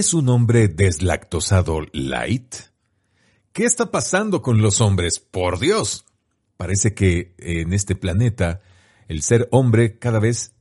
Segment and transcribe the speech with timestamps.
[0.00, 2.54] ¿Eres un hombre deslactosado light?
[3.52, 5.18] ¿Qué está pasando con los hombres?
[5.20, 6.06] Por Dios.
[6.56, 8.62] Parece que en este planeta
[9.08, 10.54] el ser hombre cada vez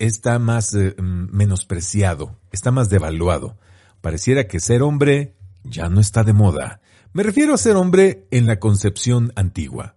[0.00, 3.56] está más eh, mm, menospreciado, está más devaluado.
[4.00, 6.80] Pareciera que ser hombre ya no está de moda.
[7.12, 9.94] Me refiero a ser hombre en la concepción antigua.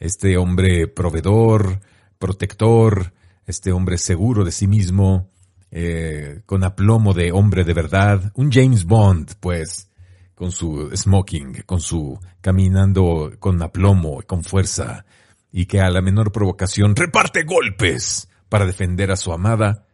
[0.00, 1.82] Este hombre proveedor,
[2.18, 3.14] protector,
[3.46, 5.30] este hombre seguro de sí mismo,
[5.76, 9.90] eh, con aplomo de hombre de verdad, un James Bond, pues,
[10.36, 15.04] con su smoking, con su caminando con aplomo, con fuerza,
[15.50, 19.88] y que a la menor provocación reparte golpes para defender a su amada.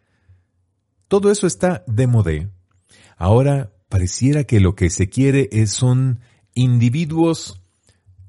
[1.09, 2.51] Todo eso está de modé.
[3.17, 6.21] Ahora pareciera que lo que se quiere es son
[6.53, 7.63] individuos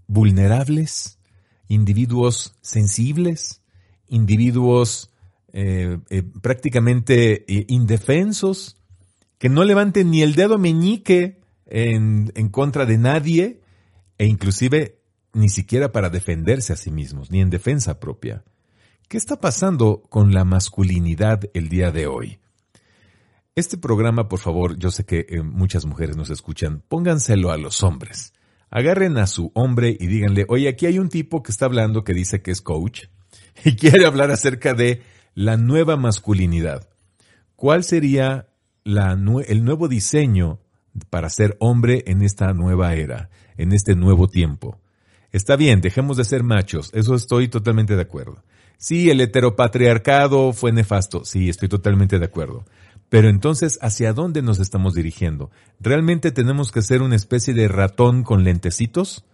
[0.07, 1.19] vulnerables,
[1.67, 3.61] individuos sensibles,
[4.07, 5.10] individuos
[5.53, 8.78] eh, eh, prácticamente eh, indefensos,
[9.38, 13.61] que no levanten ni el dedo meñique en, en contra de nadie
[14.17, 15.00] e inclusive
[15.34, 18.44] ni siquiera para defenderse a sí mismos, ni en defensa propia.
[19.07, 22.40] ¿Qué está pasando con la masculinidad el día de hoy?
[23.56, 28.34] Este programa, por favor, yo sé que muchas mujeres nos escuchan, pónganselo a los hombres.
[28.69, 32.13] Agarren a su hombre y díganle, oye, aquí hay un tipo que está hablando que
[32.13, 33.07] dice que es coach
[33.66, 35.01] y quiere hablar acerca de
[35.34, 36.88] la nueva masculinidad.
[37.56, 38.47] ¿Cuál sería
[38.84, 40.59] el nuevo diseño
[41.09, 44.80] para ser hombre en esta nueva era, en este nuevo tiempo?
[45.31, 48.44] Está bien, dejemos de ser machos, eso estoy totalmente de acuerdo.
[48.78, 52.66] Sí, el heteropatriarcado fue nefasto, sí, estoy totalmente de acuerdo.
[53.09, 55.52] Pero entonces, ¿hacia dónde nos estamos dirigiendo?
[55.80, 59.25] ¿Realmente tenemos que ser una especie de ratón con lentecitos?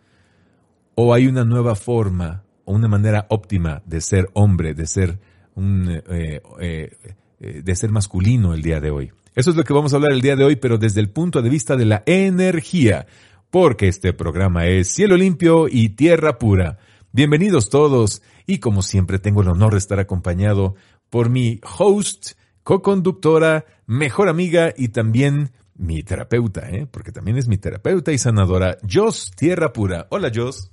[0.96, 5.20] ¿O hay una nueva forma o una manera óptima de ser hombre, de ser
[5.58, 6.98] un, eh, eh,
[7.40, 9.12] eh, de ser masculino el día de hoy.
[9.36, 11.42] Eso es lo que vamos a hablar el día de hoy, pero desde el punto
[11.42, 13.08] de vista de la energía,
[13.50, 16.78] porque este programa es cielo limpio y tierra pura.
[17.12, 20.76] Bienvenidos todos y como siempre tengo el honor de estar acompañado
[21.10, 26.88] por mi host, co-conductora, mejor amiga y también mi terapeuta, ¿eh?
[26.90, 30.08] porque también es mi terapeuta y sanadora, Jos Tierra Pura.
[30.10, 30.72] Hola Jos.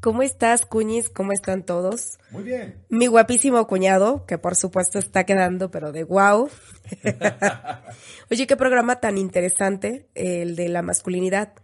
[0.00, 1.08] ¿Cómo estás, Cuñis?
[1.08, 2.18] ¿Cómo están todos?
[2.30, 2.84] Muy bien.
[2.88, 6.48] Mi guapísimo cuñado, que por supuesto está quedando, pero de wow.
[8.30, 11.54] Oye, qué programa tan interesante, el de la masculinidad.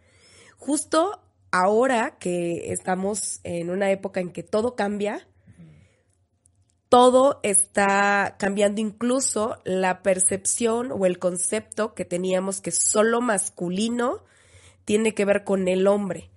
[0.56, 1.20] Justo
[1.50, 5.28] ahora que estamos en una época en que todo cambia,
[6.88, 14.24] todo está cambiando, incluso la percepción o el concepto que teníamos que solo masculino
[14.84, 16.31] tiene que ver con el hombre.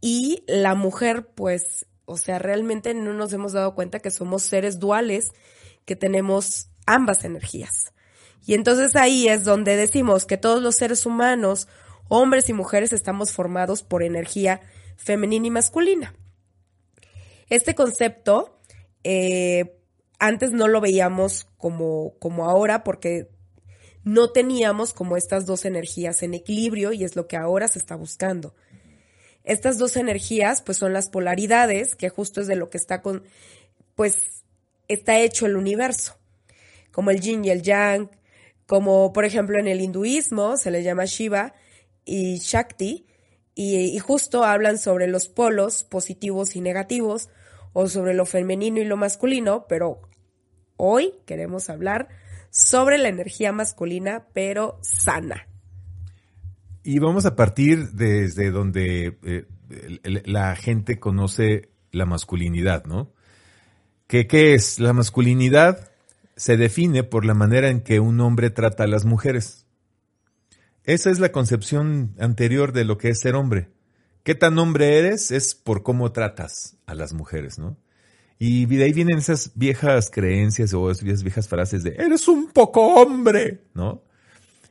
[0.00, 4.78] Y la mujer, pues, o sea, realmente no nos hemos dado cuenta que somos seres
[4.78, 5.30] duales,
[5.84, 7.92] que tenemos ambas energías,
[8.46, 11.66] Y entonces ahí es donde decimos que todos los seres humanos,
[12.08, 14.60] hombres y mujeres, estamos formados por energía
[14.96, 16.14] femenina y masculina.
[17.48, 18.60] Este concepto
[19.02, 19.80] eh,
[20.18, 23.28] antes no lo veíamos como, como ahora porque
[24.04, 27.96] no teníamos como estas dos energías en equilibrio y es lo que ahora se está
[27.96, 28.54] buscando.
[29.46, 33.22] Estas dos energías pues son las polaridades, que justo es de lo que está con,
[33.94, 34.44] pues
[34.88, 36.18] está hecho el universo,
[36.90, 38.10] como el yin y el yang,
[38.66, 41.54] como por ejemplo en el hinduismo se le llama Shiva
[42.04, 43.06] y Shakti,
[43.58, 47.30] y, justo hablan sobre los polos positivos y negativos,
[47.72, 50.02] o sobre lo femenino y lo masculino, pero
[50.76, 52.08] hoy queremos hablar
[52.50, 55.46] sobre la energía masculina, pero sana.
[56.88, 63.12] Y vamos a partir desde donde eh, la gente conoce la masculinidad, ¿no?
[64.06, 64.78] ¿Qué, ¿Qué es?
[64.78, 65.90] La masculinidad
[66.36, 69.66] se define por la manera en que un hombre trata a las mujeres.
[70.84, 73.68] Esa es la concepción anterior de lo que es ser hombre.
[74.22, 75.32] ¿Qué tan hombre eres?
[75.32, 77.76] Es por cómo tratas a las mujeres, ¿no?
[78.38, 82.94] Y de ahí vienen esas viejas creencias o esas viejas frases de eres un poco
[82.94, 84.04] hombre, ¿no?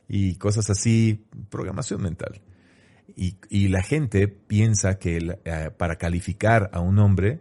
[0.08, 2.40] Y cosas así, programación mental.
[3.16, 7.40] Y, y la gente piensa que eh, para calificar a un hombre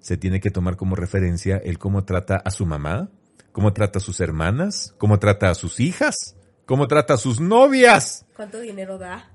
[0.00, 3.10] se tiene que tomar como referencia el cómo trata a su mamá,
[3.52, 6.36] cómo trata a sus hermanas, cómo trata a sus hijas,
[6.66, 8.24] cómo trata a sus novias.
[8.34, 9.30] ¿Cuánto dinero da?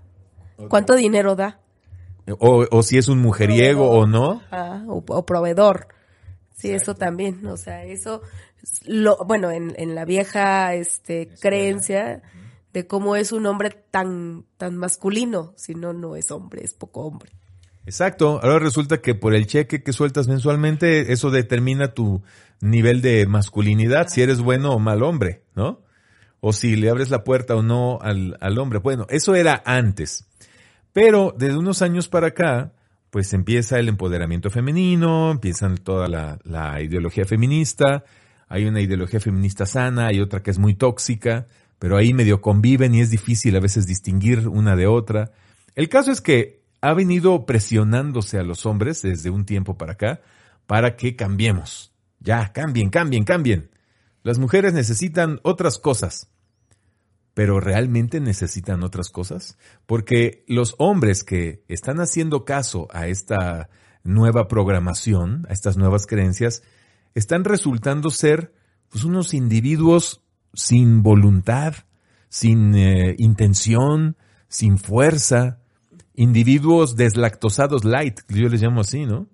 [0.70, 1.60] ¿Cuánto dinero da?
[2.40, 4.42] O, o si es un mujeriego o no.
[4.52, 5.88] Ah, o, proveedor.
[6.54, 7.46] Sí, eso también.
[7.46, 8.22] O sea, eso,
[8.86, 12.22] lo, bueno, en, en la vieja este, creencia
[12.74, 15.54] de cómo es un hombre tan, tan masculino.
[15.56, 17.32] Si no, no es hombre, es poco hombre.
[17.86, 18.40] Exacto.
[18.42, 22.22] Ahora resulta que por el cheque que sueltas mensualmente, eso determina tu
[22.62, 25.82] nivel de masculinidad, si eres bueno o mal hombre, ¿no?
[26.40, 28.80] O si le abres la puerta o no al, al hombre.
[28.80, 30.26] Bueno, eso era antes.
[30.94, 32.72] Pero desde unos años para acá,
[33.10, 38.04] pues empieza el empoderamiento femenino, empieza toda la, la, ideología feminista,
[38.48, 41.48] hay una ideología feminista sana, hay otra que es muy tóxica,
[41.80, 45.32] pero ahí medio conviven y es difícil a veces distinguir una de otra.
[45.76, 50.22] El caso es que ha venido presionándose a los hombres desde un tiempo para acá
[50.68, 51.94] para que cambiemos.
[52.20, 53.70] Ya, cambien, cambien, cambien.
[54.24, 56.30] Las mujeres necesitan otras cosas.
[57.34, 59.58] Pero ¿realmente necesitan otras cosas?
[59.86, 63.70] Porque los hombres que están haciendo caso a esta
[64.04, 66.64] nueva programación, a estas nuevas creencias,
[67.16, 68.54] están resultando ser
[68.90, 70.22] pues, unos individuos
[70.54, 71.74] sin voluntad,
[72.30, 74.18] sin eh, intención,
[74.48, 75.60] sin fuerza,
[76.14, 79.28] individuos deslactosados light, yo les llamo así, ¿no?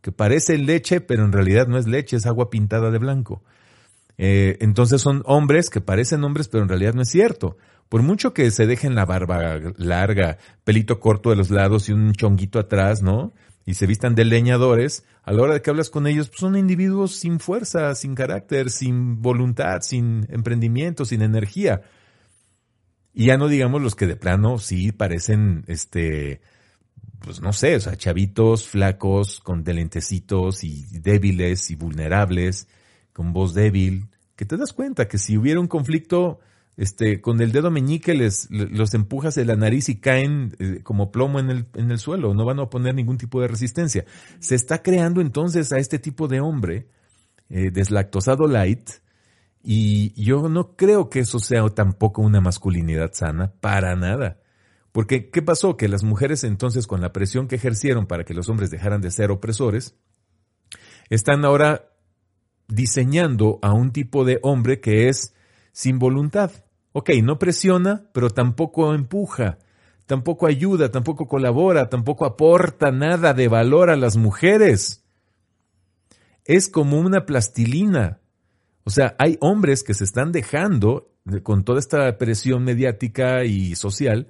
[0.00, 3.42] Que parecen leche, pero en realidad no es leche, es agua pintada de blanco.
[4.18, 7.56] Eh, entonces son hombres que parecen hombres, pero en realidad no es cierto.
[7.88, 12.12] Por mucho que se dejen la barba larga, pelito corto de los lados y un
[12.12, 13.32] chonguito atrás, ¿no?
[13.66, 16.56] Y se vistan de leñadores, a la hora de que hablas con ellos, pues son
[16.56, 21.82] individuos sin fuerza, sin carácter, sin voluntad, sin emprendimiento, sin energía.
[23.12, 26.40] Y ya no digamos los que de plano sí parecen, este,
[27.20, 32.66] pues no sé, o sea, chavitos, flacos, con delentecitos y débiles y vulnerables,
[33.12, 36.40] con voz débil, que te das cuenta que si hubiera un conflicto,
[36.76, 41.10] este, con el dedo meñique les, los empujas de la nariz y caen eh, como
[41.10, 44.04] plomo en el, en el suelo, no van a poner ningún tipo de resistencia.
[44.38, 46.88] Se está creando entonces a este tipo de hombre,
[47.48, 48.90] eh, deslactosado light,
[49.62, 54.38] y yo no creo que eso sea tampoco una masculinidad sana, para nada.
[54.92, 55.76] Porque, ¿qué pasó?
[55.76, 59.10] Que las mujeres entonces, con la presión que ejercieron para que los hombres dejaran de
[59.10, 59.96] ser opresores,
[61.10, 61.90] están ahora
[62.68, 65.34] diseñando a un tipo de hombre que es
[65.72, 66.50] sin voluntad.
[66.92, 69.58] Ok, no presiona, pero tampoco empuja,
[70.06, 75.04] tampoco ayuda, tampoco colabora, tampoco aporta nada de valor a las mujeres.
[76.44, 78.20] Es como una plastilina.
[78.84, 81.12] O sea, hay hombres que se están dejando,
[81.44, 84.28] con toda esta presión mediática y social,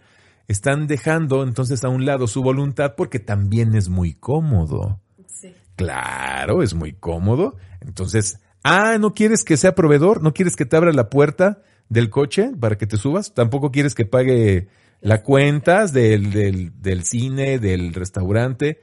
[0.48, 5.00] están dejando entonces a un lado su voluntad porque también es muy cómodo.
[5.26, 5.54] Sí.
[5.76, 7.56] Claro, es muy cómodo.
[7.80, 10.22] Entonces, ah, ¿no quieres que sea proveedor?
[10.22, 13.34] ¿No quieres que te abra la puerta del coche para que te subas?
[13.34, 14.68] ¿Tampoco quieres que pague
[15.00, 18.82] la cuentas del, del, del cine, del restaurante?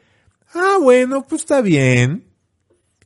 [0.53, 2.25] Ah, bueno, pues está bien.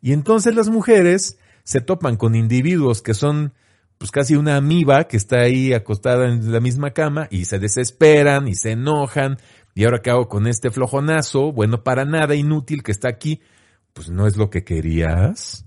[0.01, 3.53] Y entonces las mujeres se topan con individuos que son
[3.97, 8.47] pues casi una amiba que está ahí acostada en la misma cama y se desesperan
[8.47, 9.37] y se enojan.
[9.75, 13.41] Y ahora hago con este flojonazo, bueno, para nada, inútil que está aquí.
[13.93, 15.65] Pues no es lo que querías.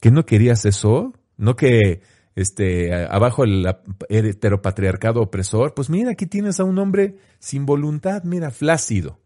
[0.00, 1.12] ¿Que no querías eso?
[1.36, 2.02] ¿No que
[2.36, 3.66] este, abajo el
[4.08, 9.18] heteropatriarcado opresor, pues mira, aquí tienes a un hombre sin voluntad, mira, flácido.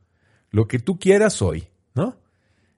[0.50, 2.16] Lo que tú quieras soy, ¿no?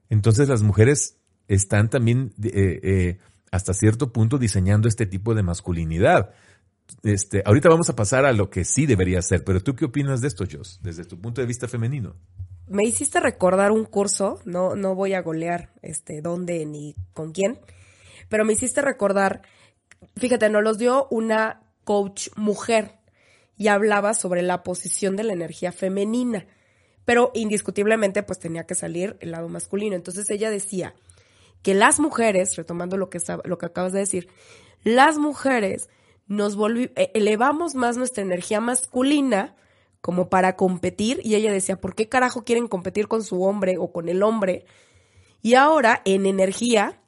[0.09, 1.19] Entonces las mujeres
[1.49, 3.19] están también eh, eh,
[3.51, 6.31] hasta cierto punto diseñando este tipo de masculinidad.
[7.03, 10.23] Este, ahorita vamos a pasar a lo que sí debería ser, pero tú qué opinas
[10.23, 12.17] de esto, Jos, desde tu punto de vista femenino?
[12.69, 17.59] Me hiciste recordar un curso, no, no voy a golear este dónde ni con quién,
[18.33, 19.43] pero me hiciste recordar,
[20.17, 22.93] fíjate, nos los dio una coach mujer
[23.59, 26.47] y hablaba sobre la posición de la energía femenina,
[27.05, 29.97] pero indiscutiblemente pues tenía que salir el lado masculino.
[29.97, 30.95] Entonces ella decía
[31.61, 34.31] que las mujeres, retomando lo que, lo que acabas de decir,
[34.83, 35.91] las mujeres
[36.27, 39.57] nos e, elevamos más nuestra energía masculina
[40.01, 43.93] como para competir y ella decía, ¿por qué carajo quieren competir con su hombre o
[43.93, 44.65] con el hombre?
[45.43, 47.02] Y ahora en energía,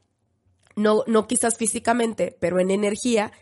[0.76, 3.33] no, no quizás físicamente, pero en energía,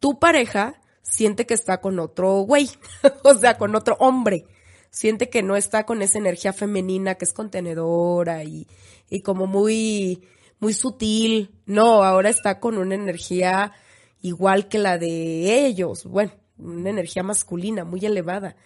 [0.00, 2.68] tu pareja siente que está con otro güey,
[3.24, 4.44] o sea, con otro hombre.
[4.90, 8.66] Siente que no está con esa energía femenina que es contenedora y,
[9.10, 10.26] y como muy,
[10.60, 11.50] muy sutil.
[11.66, 13.72] No, ahora está con una energía
[14.22, 16.04] igual que la de ellos.
[16.04, 18.56] Bueno, una energía masculina muy elevada.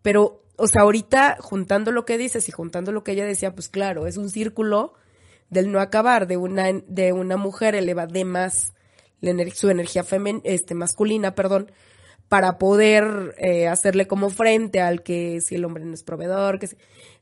[0.00, 3.68] Pero, o sea, ahorita juntando lo que dices y juntando lo que ella decía, pues
[3.68, 4.94] claro, es un círculo
[5.50, 8.74] del no acabar, de una, de una mujer eleva más
[9.54, 11.72] su energía femen, este, masculina, perdón,
[12.28, 16.68] para poder eh, hacerle como frente al que si el hombre no es proveedor, que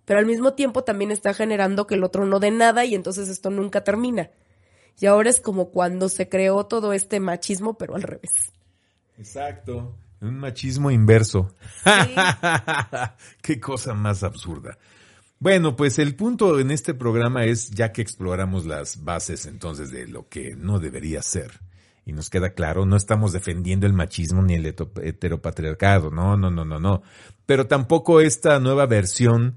[0.04, 3.28] pero al mismo tiempo también está generando que el otro no dé nada y entonces
[3.28, 4.30] esto nunca termina.
[4.99, 8.30] Y ahora es como cuando se creó todo este machismo, pero al revés.
[9.18, 9.97] Exacto.
[10.21, 11.52] Un machismo inverso.
[13.42, 14.78] Qué cosa más absurda.
[15.47, 20.09] Bueno, pues el punto en este programa es, ya que exploramos las bases entonces de
[20.09, 21.61] lo que no debería ser,
[22.05, 26.65] y nos queda claro, no estamos defendiendo el machismo ni el heteropatriarcado, no, no, no,
[26.65, 27.03] no, no.
[27.47, 29.55] Pero tampoco esta nueva versión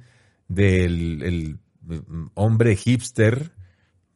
[0.47, 3.51] del mm, hombre hipster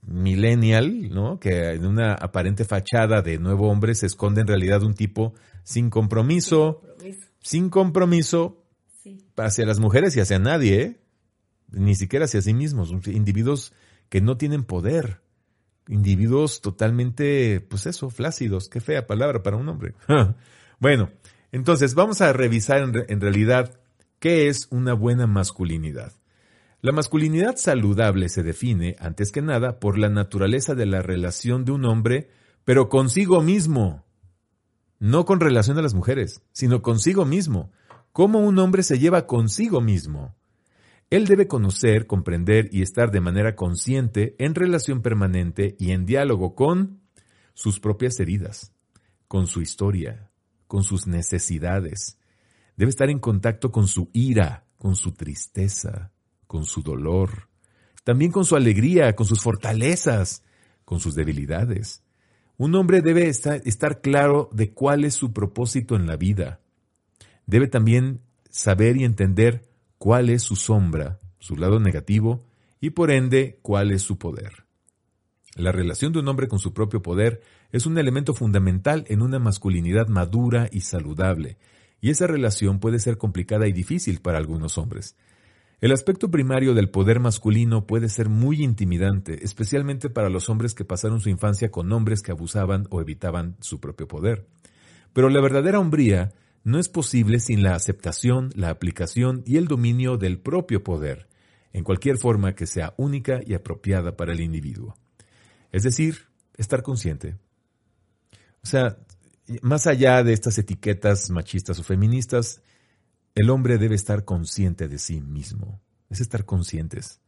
[0.04, 1.40] millennial, ¿no?
[1.40, 5.90] Que en una aparente fachada de nuevo hombre se esconde en realidad un tipo sin
[5.90, 6.84] compromiso,
[7.42, 8.64] sin compromiso,
[9.38, 11.03] hacia las mujeres y hacia nadie, ¿eh?
[11.74, 13.74] Ni siquiera hacia sí mismos, individuos
[14.10, 15.22] que no tienen poder,
[15.88, 19.96] individuos totalmente, pues eso, flácidos, qué fea palabra para un hombre.
[20.80, 21.10] bueno,
[21.52, 23.80] entonces vamos a revisar en realidad
[24.20, 26.14] qué es una buena masculinidad.
[26.82, 31.72] La masculinidad saludable se define, antes que nada, por la naturaleza de la relación de
[31.72, 32.30] un hombre,
[32.66, 34.04] pero consigo mismo.
[35.00, 37.72] No con relación a las mujeres, sino consigo mismo.
[38.12, 40.36] Cómo un hombre se lleva consigo mismo.
[41.14, 46.56] Él debe conocer, comprender y estar de manera consciente en relación permanente y en diálogo
[46.56, 47.02] con
[47.54, 48.74] sus propias heridas,
[49.28, 50.32] con su historia,
[50.66, 52.18] con sus necesidades.
[52.78, 56.12] Debe estar en contacto con su ira, con su tristeza,
[56.48, 57.48] con su dolor,
[58.04, 60.42] también con su alegría, con sus fortalezas,
[60.84, 62.02] con sus debilidades.
[62.58, 66.60] Un hombre debe estar, claro de cuál es su propósito en la vida.
[67.46, 69.73] Debe también saber y entender
[70.04, 72.46] cuál es su sombra, su lado negativo,
[72.82, 74.66] y por ende cuál es su poder.
[75.56, 77.40] La relación de un hombre con su propio poder
[77.72, 81.58] es un elemento fundamental en una masculinidad madura y saludable,
[82.02, 85.16] y esa relación puede ser complicada y difícil para algunos hombres.
[85.80, 90.84] El aspecto primario del poder masculino puede ser muy intimidante, especialmente para los hombres que
[90.84, 94.48] pasaron su infancia con hombres que abusaban o evitaban su propio poder.
[95.14, 96.34] Pero la verdadera hombría
[96.64, 101.28] no es posible sin la aceptación, la aplicación y el dominio del propio poder,
[101.74, 104.96] en cualquier forma que sea única y apropiada para el individuo.
[105.72, 107.38] Es decir, estar consciente.
[108.64, 108.98] O sea,
[109.62, 112.62] más allá de estas etiquetas machistas o feministas,
[113.36, 115.82] el hombre debe estar consciente de sí mismo.
[116.10, 117.20] Es estar conscientes.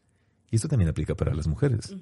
[0.49, 1.95] Y esto también aplica para las mujeres.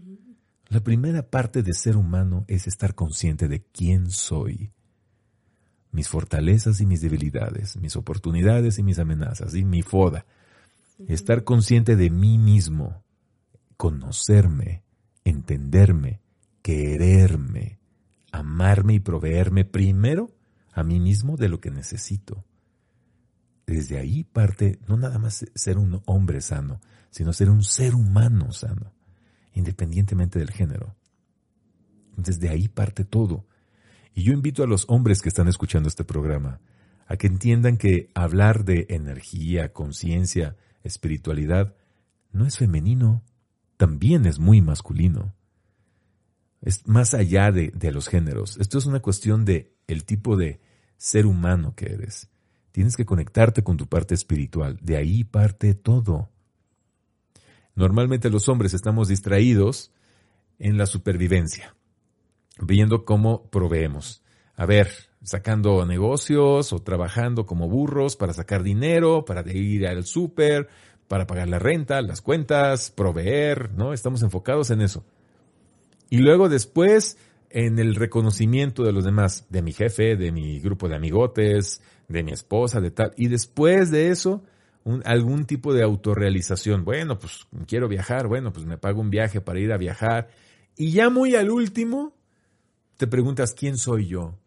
[0.68, 4.72] La primera parte de ser humano es estar consciente de quién soy.
[5.94, 10.26] Mis fortalezas y mis debilidades, mis oportunidades y mis amenazas, y mi foda.
[11.08, 13.06] Estar consciente de mí mismo,
[13.78, 14.84] conocerme,
[15.24, 16.20] entenderme,
[16.62, 17.80] quererme,
[18.34, 20.30] amarme y proveerme primero
[20.74, 22.44] a mí mismo de lo que necesito
[23.66, 28.52] desde ahí parte no nada más ser un hombre sano, sino ser un ser humano
[28.52, 28.94] sano,
[29.54, 30.96] independientemente del género.
[32.16, 33.46] Desde ahí parte todo.
[34.14, 36.60] Y yo invito a los hombres que están escuchando este programa
[37.08, 41.76] a que entiendan que hablar de energía, conciencia, espiritualidad,
[42.32, 43.24] no es femenino,
[43.78, 45.34] también es muy masculino.
[46.62, 48.58] Es más allá de, los géneros.
[48.58, 50.62] Esto es una cuestión de el tipo de
[50.98, 52.30] ser humano que eres.
[52.72, 54.80] Tienes que conectarte con tu parte espiritual.
[54.82, 56.30] De ahí parte todo.
[57.76, 59.92] Normalmente los hombres estamos distraídos
[60.60, 61.76] en la supervivencia,
[62.60, 64.24] viendo cómo proveemos.
[64.56, 64.90] A ver,
[65.24, 70.68] sacando negocios o trabajando como burros para sacar dinero, para ir al súper,
[71.08, 73.94] para pagar la renta, las cuentas, proveer, ¿no?
[73.94, 75.04] Estamos enfocados en eso.
[76.10, 77.18] Y luego después
[77.50, 82.24] en el reconocimiento de los demás, de mi jefe, de mi grupo de amigotes, de
[82.24, 83.14] mi esposa, de tal.
[83.16, 84.44] Y después de eso,
[85.06, 86.84] algún tipo de autorrealización.
[86.84, 90.30] Bueno, pues quiero viajar, bueno, pues me pago un viaje para ir a viajar.
[90.76, 92.14] Y ya muy al último,
[92.98, 94.38] te preguntas, ¿quién soy yo?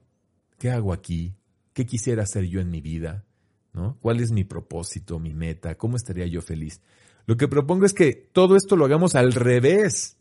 [0.58, 1.34] ¿Qué hago aquí?
[1.72, 3.24] ¿Qué quisiera hacer yo en mi vida?
[3.72, 3.98] ¿No?
[4.00, 5.76] ¿Cuál es mi propósito, mi meta?
[5.76, 6.80] ¿Cómo estaría yo feliz?
[7.26, 10.16] Lo que propongo es que todo esto lo hagamos al revés.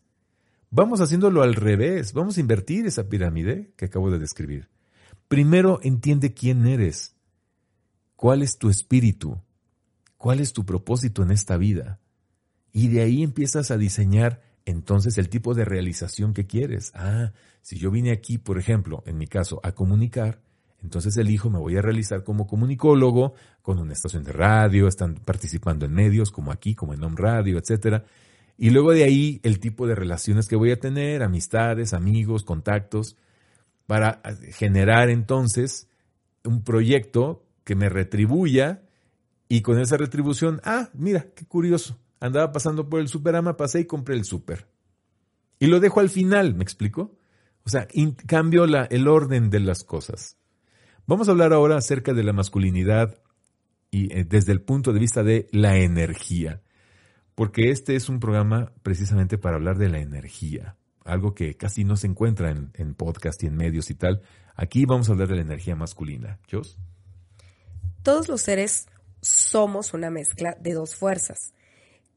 [0.72, 2.14] Vamos haciéndolo al revés.
[2.14, 4.70] Vamos a invertir esa pirámide que acabo de describir.
[5.28, 7.16] Primero entiende quién eres.
[8.16, 9.40] ¿Cuál es tu espíritu?
[10.18, 12.00] ¿Cuál es tu propósito en esta vida?
[12.74, 16.92] Y de ahí empiezas a diseñar entonces el tipo de realización que quieres.
[16.96, 17.32] Ah,
[17.62, 20.40] si yo vine aquí, por ejemplo, en mi caso, a comunicar,
[20.82, 25.86] entonces elijo, me voy a realizar como comunicólogo, con una estación de radio, están participando
[25.86, 28.06] en medios como aquí, como en Home Radio, etcétera.
[28.58, 33.18] Y luego de ahí el tipo de relaciones que voy a tener, amistades, amigos, contactos,
[33.88, 35.88] para generar entonces
[36.44, 38.84] un proyecto que me retribuya
[39.48, 41.98] y con esa retribución, ah, mira, qué curioso.
[42.26, 44.68] Andaba pasando por el Superama, pasé y compré el Super.
[45.60, 47.16] Y lo dejo al final, ¿me explico?
[47.66, 47.88] O sea,
[48.26, 50.38] cambio el orden de las cosas.
[51.06, 53.22] Vamos a hablar ahora acerca de la masculinidad
[53.92, 56.62] y eh, desde el punto de vista de la energía.
[57.36, 60.78] Porque este es un programa precisamente para hablar de la energía.
[61.04, 64.24] Algo que casi no se encuentra en, en podcast y en medios y tal.
[64.56, 66.40] Aquí vamos a hablar de la energía masculina.
[66.50, 66.80] ¿Jos?
[68.02, 68.88] Todos los seres
[69.22, 71.54] somos una mezcla de dos fuerzas.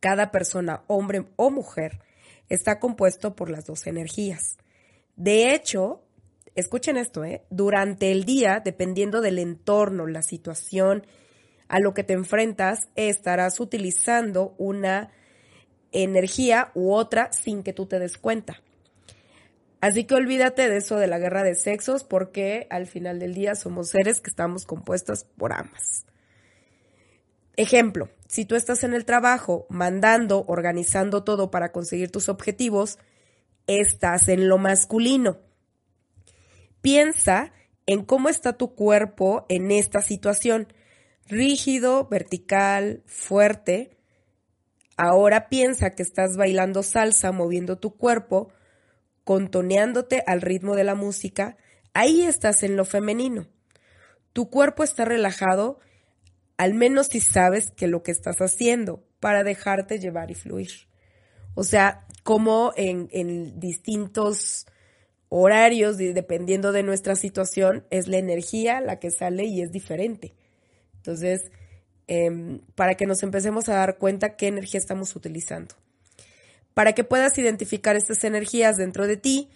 [0.01, 2.01] Cada persona, hombre o mujer,
[2.49, 4.57] está compuesto por las dos energías.
[5.17, 6.03] De hecho,
[6.55, 7.43] escuchen esto, ¿eh?
[7.51, 11.07] durante el día, dependiendo del entorno, la situación
[11.69, 15.11] a lo que te enfrentas, estarás utilizando una
[15.93, 18.63] energía u otra sin que tú te des cuenta.
[19.81, 23.55] Así que olvídate de eso de la guerra de sexos porque al final del día
[23.55, 26.05] somos seres que estamos compuestos por ambas.
[27.59, 33.01] Ejemplo, si tú estás en el trabajo mandando, organizando todo para conseguir tus objetivos,
[33.67, 35.39] estás en lo masculino.
[36.83, 37.53] Piensa
[37.85, 40.73] en cómo está tu cuerpo en esta situación.
[41.27, 43.99] Rígido, vertical, fuerte.
[44.97, 48.53] Ahora piensa que estás bailando salsa, moviendo tu cuerpo,
[49.25, 51.57] contoneándote al ritmo de la música.
[51.93, 53.49] Ahí estás en lo femenino.
[54.33, 55.81] Tu cuerpo está relajado
[56.59, 60.89] al menos si sabes que lo que estás haciendo para dejarte llevar y fluir.
[61.55, 64.67] O sea, como en, distintos
[65.29, 70.35] horarios, dependiendo de nuestra situación, es la energía la que sale y es diferente.
[70.97, 71.51] Entonces,
[72.09, 75.77] em, para que nos empecemos a dar cuenta qué energía estamos utilizando.
[76.75, 79.49] Para que puedas identificar estas energías dentro de ti,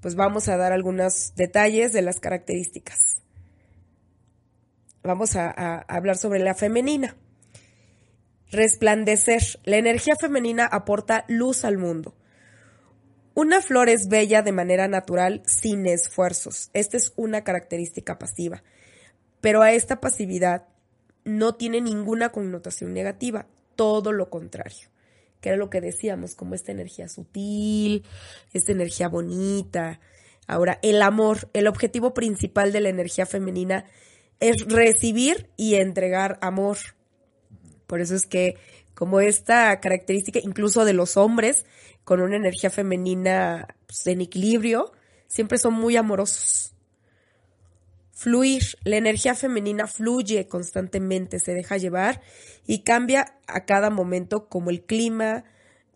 [0.00, 3.21] pues vamos a dar algunos detalles de las características
[5.02, 7.16] vamos a, hablar sobre la femenina.
[8.50, 9.42] Resplandecer.
[9.64, 12.14] La energía femenina aporta luz al mundo.
[13.34, 16.70] Una flor es bella de manera natural, sin esfuerzos.
[16.74, 18.62] Esta es una característica pasiva.
[19.40, 20.68] Pero a esta pasividad
[21.24, 24.88] no tiene ninguna connotación negativa, todo lo contrario,
[25.40, 28.04] que era lo que decíamos, como esta energía sutil,
[28.52, 30.00] esta energía bonita.
[30.46, 33.86] Ahora, el amor, el objetivo principal de la energía femenina
[34.42, 36.76] es recibir y entregar amor.
[37.86, 38.56] Por eso es que
[38.92, 41.64] como esta característica incluso de los hombres
[42.02, 44.92] con una energía femenina pues, en equilibrio,
[45.28, 46.74] siempre son muy amorosos.
[48.10, 52.20] Fluir, la energía femenina fluye constantemente, se deja llevar
[52.66, 55.44] y cambia a cada momento como el clima,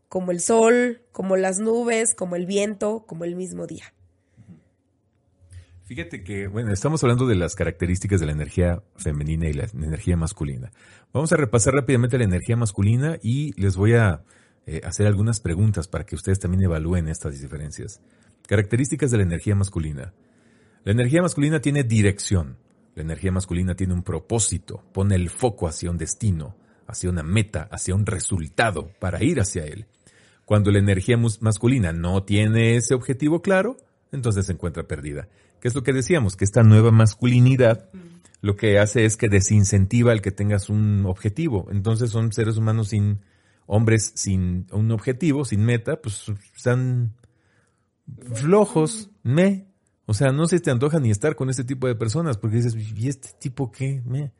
[0.08, 3.92] como el sol, como las nubes, como el viento, como el mismo día.
[5.86, 10.16] Fíjate que, bueno, estamos hablando de las características de la energía femenina y la energía
[10.16, 10.72] masculina.
[11.12, 14.24] Vamos a repasar rápidamente la energía masculina y les voy a
[14.66, 18.00] eh, hacer algunas preguntas para que ustedes también evalúen estas diferencias.
[18.48, 20.12] Características de la energía masculina.
[20.82, 22.56] La energía masculina tiene dirección.
[22.96, 26.56] La energía masculina tiene un propósito, pone el foco hacia un destino,
[26.88, 29.86] hacia una meta, hacia un resultado para ir hacia él.
[30.46, 33.76] Cuando la energía masculina no tiene ese objetivo claro,
[34.16, 35.28] entonces se encuentra perdida.
[35.60, 36.36] ¿Qué es lo que decíamos?
[36.36, 37.88] Que esta nueva masculinidad
[38.40, 41.68] lo que hace es que desincentiva el que tengas un objetivo.
[41.70, 43.20] Entonces son seres humanos sin,
[43.66, 46.24] hombres sin un objetivo, sin meta, pues
[46.54, 47.14] están
[48.32, 49.66] flojos, me.
[50.06, 52.76] O sea, no se te antoja ni estar con este tipo de personas porque dices,
[52.76, 54.02] ¿y este tipo qué?
[54.04, 54.32] Me.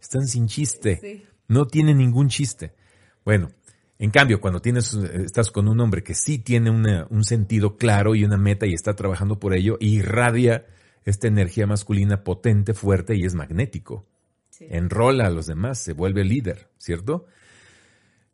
[0.00, 1.26] Están sin chiste.
[1.46, 2.72] No tiene ningún chiste.
[3.24, 3.50] Bueno,
[4.02, 8.24] en cambio, cuando tienes, estás con un hombre que sí tiene un sentido claro y
[8.24, 10.64] una meta y está trabajando por ello, irradia
[11.04, 14.08] esta energía masculina potente, fuerte y es magnético.
[14.58, 17.26] Enrola a los demás, se vuelve líder, ¿cierto?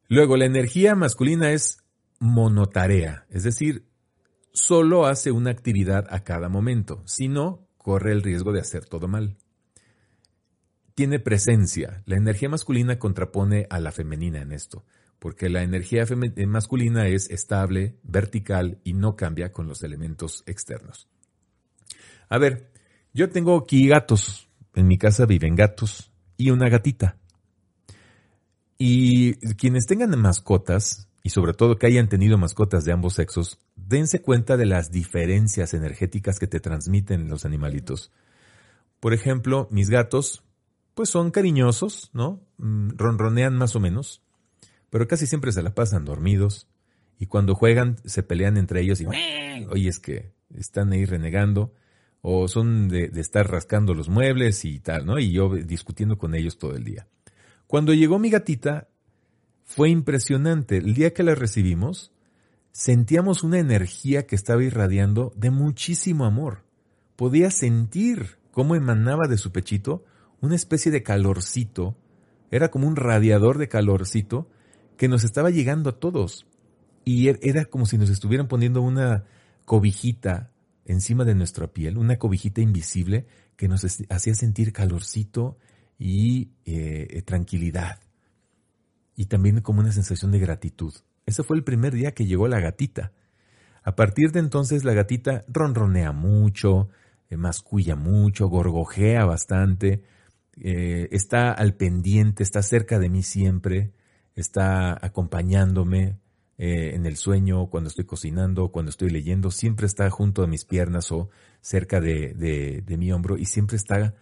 [0.07, 1.79] Luego, la energía masculina es
[2.20, 3.88] monotarea, es decir,
[4.52, 9.09] solo hace una actividad a cada momento, si no, corre el riesgo de hacer todo
[9.09, 9.37] mal.
[10.94, 12.05] Tiene presencia.
[12.07, 14.85] La energía masculina contrapone a la femenina en esto,
[15.18, 21.09] porque la energía eh, masculina es estable, vertical y no cambia con los elementos externos.
[22.29, 22.70] A ver,
[23.12, 24.48] yo tengo aquí gatos.
[24.74, 27.16] En mi casa viven gatos y una gatita.
[28.79, 34.20] Y quienes tengan mascotas, y sobre todo que hayan tenido mascotas de ambos sexos, dense
[34.20, 38.12] cuenta de las diferencias energéticas que te transmiten los animalitos.
[39.00, 40.44] Por ejemplo, mis gatos,
[40.94, 42.42] pues son cariñosos, ¿no?
[42.59, 44.22] Mm, ronronean más o menos,
[44.96, 46.68] pero casi siempre se la pasan dormidos.
[47.18, 51.74] Y cuando juegan, se pelean entre ellos y, oye, es que están ahí renegando
[52.22, 55.18] o son de, estar rascando los muebles y tal, ¿no?
[55.18, 57.09] Y yo discutiendo con ellos todo el día.
[57.66, 58.88] Cuando llegó mi gatita,
[59.64, 60.78] fue impresionante.
[60.78, 62.11] El día que la recibimos,
[62.72, 66.64] sentíamos una energía que estaba irradiando de muchísimo amor.
[67.16, 70.06] Podía sentir cómo emanaba de su pechito
[70.40, 71.98] una especie de calorcito.
[72.50, 74.48] Era como un radiador de calorcito
[74.96, 76.46] que nos estaba llegando a todos.
[77.04, 79.24] Y er, era como si nos estuvieran poniendo una
[79.64, 80.52] cobijita
[80.85, 85.59] encima de nuestra piel, una cobijita invisible que nos hacía sentir calorcito
[85.98, 88.00] y eh, tranquilidad.
[89.14, 90.94] Y también como una sensación de gratitud.
[91.24, 93.12] Ese fue el primer día que llegó la gatita.
[93.82, 96.88] A partir de entonces la gatita ronronea mucho,
[97.30, 97.37] eh,
[97.96, 100.02] mucho, gorgojea bastante,
[100.61, 103.92] eh, está al pendiente, está cerca de mí siempre,
[104.37, 106.18] está acompañándome,
[106.59, 110.64] eh, en el sueño, cuando estoy cocinando, cuando estoy leyendo, siempre está junto a mis
[110.64, 111.29] piernas o
[111.61, 114.14] cerca de, de, mi hombro y siempre está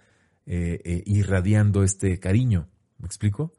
[0.46, 2.68] eh, eh, irradiando este cariño.
[2.98, 3.52] ¿Me explico?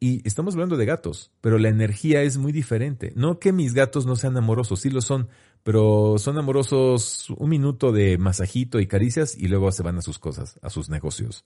[0.00, 3.12] Y estamos hablando de gatos, pero la energía es muy diferente.
[3.14, 5.28] No que mis gatos no sean amorosos, sí lo son,
[5.62, 10.18] pero son amorosos un minuto de masajito y caricias y luego se van a sus
[10.18, 11.44] cosas, a sus negocios.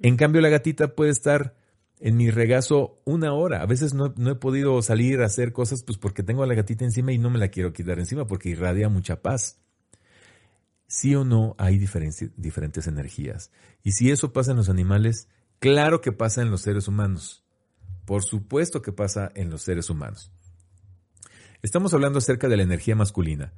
[0.00, 1.56] En cambio, la gatita puede estar
[2.00, 3.62] en mi regazo una hora.
[3.62, 6.84] A veces no, he podido salir a hacer cosas pues porque tengo a la gatita
[6.84, 9.60] encima y no me la quiero quitar encima porque irradia mucha paz.
[10.86, 13.50] Sí o no hay diferentes energías.
[13.82, 15.28] Y si eso pasa en los animales,
[15.58, 17.44] claro que pasa en los seres humanos.
[18.04, 20.30] Por supuesto que pasa en los seres humanos.
[21.62, 23.54] Estamos hablando acerca de la energía masculina.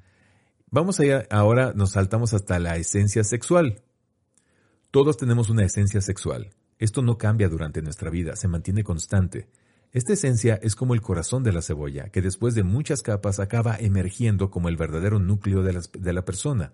[0.71, 3.83] Vamos allá, ahora nos saltamos hasta la esencia sexual.
[4.93, 6.51] Todos tenemos una esencia sexual.
[6.79, 9.49] Esto no cambia durante nuestra vida, se mantiene constante.
[9.93, 13.77] Esta esencia es como el corazón de la cebolla, que después de muchas capas acaba
[13.79, 16.73] emergiendo como el verdadero núcleo de la, persona.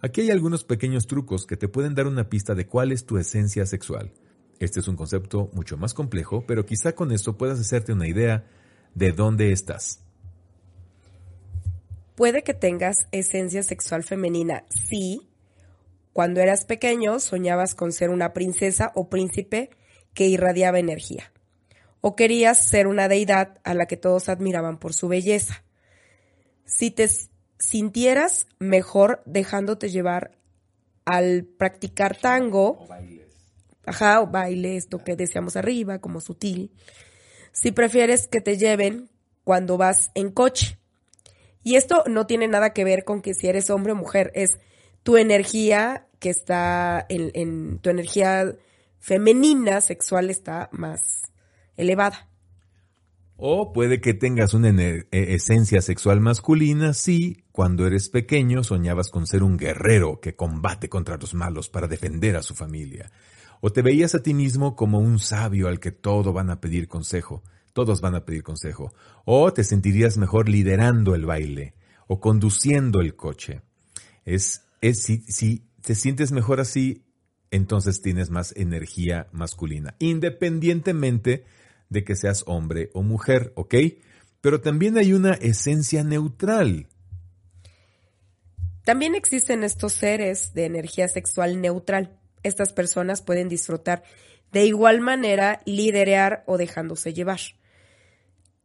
[0.00, 3.18] Aquí hay algunos pequeños trucos que te pueden dar una pista de cuál es tu
[3.18, 4.12] esencia sexual.
[4.60, 8.46] Este es un concepto mucho más complejo, pero quizá con esto puedas hacerte una idea
[8.94, 10.00] de dónde estás.
[12.14, 15.28] Puede que tengas esencia sexual femenina, sí,
[16.16, 19.68] cuando eras pequeño soñabas con ser una princesa o príncipe
[20.14, 21.30] que irradiaba energía.
[22.00, 25.62] O querías ser una deidad a la que todos admiraban por su belleza.
[26.64, 27.06] Si te
[27.58, 30.38] sintieras mejor dejándote llevar
[31.04, 33.34] al practicar tango, o bailes.
[33.84, 36.72] ajá, o baile, esto que decíamos arriba, como sutil,
[37.52, 39.10] si prefieres que te lleven
[39.44, 40.78] cuando vas en coche.
[41.62, 44.58] Y esto no tiene nada que ver con que si eres hombre o mujer, es
[45.06, 48.56] tu energía que está en, tu energía
[48.98, 51.30] femenina sexual está más
[51.76, 52.28] elevada.
[53.36, 59.28] O puede que tengas una e, esencia sexual masculina si, cuando eres pequeño, soñabas con
[59.28, 63.12] ser un guerrero que combate contra los malos para defender a su familia.
[63.60, 66.88] O te veías a ti mismo como un sabio al que todos van a pedir
[66.88, 67.44] consejo.
[67.72, 68.92] Todos van a pedir consejo.
[69.24, 71.74] O te sentirías mejor liderando el baile
[72.08, 73.62] o conduciendo el coche.
[74.24, 77.04] Es es si, si te sientes mejor así,
[77.50, 81.44] entonces tienes más energía masculina, independientemente
[81.88, 83.74] de que seas hombre o mujer, ¿ok?
[84.40, 86.88] Pero también hay una esencia neutral.
[88.84, 92.18] También existen estos seres de energía sexual neutral.
[92.42, 94.04] Estas personas pueden disfrutar
[94.52, 97.40] de igual manera, liderear o dejándose llevar.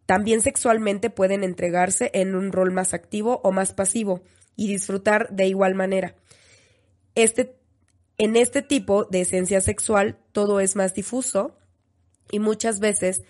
[0.06, 4.22] También sexualmente pueden entregarse en un rol más activo o más pasivo
[4.56, 6.16] y disfrutar de igual manera.
[7.16, 7.56] Este,
[8.18, 11.58] en este tipo de esencia sexual todo es más difuso
[12.32, 13.22] y muchas veces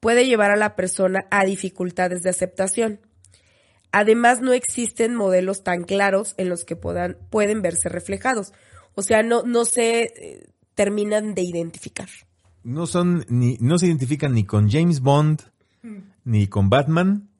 [0.00, 3.00] puede llevar a la persona a dificultades de aceptación.
[3.90, 8.52] Además, no existen modelos tan claros en los que puedan, pueden verse reflejados.
[8.94, 12.08] O sea, no, no se eh, terminan de identificar.
[12.64, 15.42] No son ni, no se identifican ni con James Bond,
[15.82, 15.98] mm.
[16.24, 17.30] ni con Batman,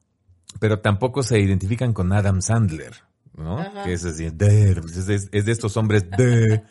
[0.59, 2.93] pero tampoco se identifican con Adam Sandler,
[3.39, 3.57] ¿no?
[3.83, 6.63] Que es así, es, es de estos hombres de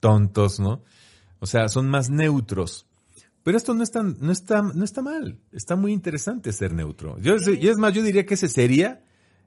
[0.00, 0.82] tontos, ¿no?
[1.38, 2.86] O sea, son más neutros.
[3.42, 5.38] Pero esto no está, no está, no está mal.
[5.52, 7.18] Está muy interesante ser neutro.
[7.20, 9.02] Yo, es más, yo diría que ese sería,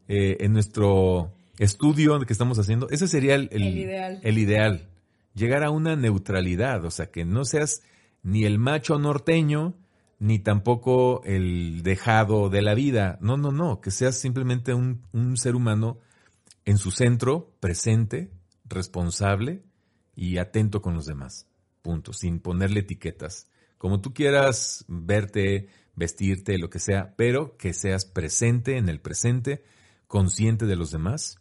[0.07, 4.19] eh, en nuestro estudio que estamos haciendo, ese sería el, ideal.
[4.23, 4.89] el ideal.
[5.33, 7.81] Llegar a una neutralidad, o sea, que no seas
[8.23, 9.75] ni el macho norteño,
[10.19, 13.17] ni tampoco el dejado de la vida.
[13.21, 15.99] No, no, no, que seas simplemente un, un ser humano
[16.65, 18.31] en su centro, presente,
[18.65, 19.63] responsable
[20.15, 21.47] y atento con los demás.
[21.81, 23.47] Punto, sin ponerle etiquetas
[23.77, 29.63] como tú quieras verte, vestirte, lo que sea, pero que seas presente en el presente,
[30.07, 31.37] consciente de los demás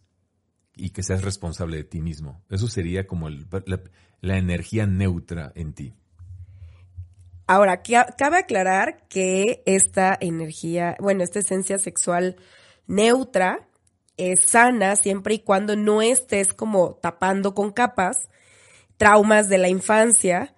[0.76, 2.44] y que seas responsable de ti mismo.
[2.50, 5.94] Eso sería como la, energía neutra en ti.
[7.46, 12.36] Ahora, cabe aclarar que esta energía, bueno, esta esencia sexual
[12.86, 13.68] neutra
[14.16, 18.28] es sana siempre y cuando no estés como tapando con capas
[18.96, 20.54] traumas de la infancia